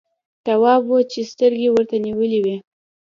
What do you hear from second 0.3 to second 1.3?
تواب وچې